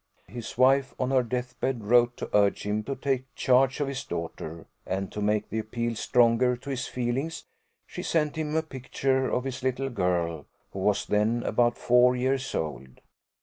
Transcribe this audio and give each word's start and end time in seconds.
His 0.29 0.57
wife, 0.57 0.95
on 0.99 1.11
her 1.11 1.21
death 1.21 1.59
bed, 1.59 1.83
wrote 1.83 2.17
to 2.17 2.29
urge 2.35 2.63
him 2.63 2.81
to 2.85 2.95
take 2.95 3.35
charge 3.35 3.79
of 3.79 3.87
his 3.87 4.03
daughter; 4.03 4.65
and, 4.83 5.11
to 5.11 5.21
make 5.21 5.47
the 5.51 5.59
appeal 5.59 5.93
stronger 5.93 6.55
to 6.55 6.71
his 6.71 6.87
feelings, 6.87 7.45
she 7.85 8.01
sent 8.01 8.35
him 8.35 8.55
a 8.55 8.63
picture 8.63 9.29
of 9.29 9.43
his 9.43 9.61
little 9.61 9.91
girl, 9.91 10.47
who 10.71 10.79
was 10.79 11.05
then 11.05 11.43
about 11.43 11.77
four 11.77 12.15
years 12.15 12.55
old. 12.55 12.99